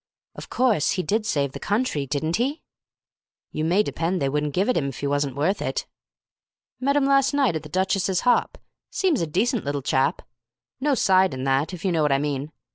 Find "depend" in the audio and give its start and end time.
3.83-4.19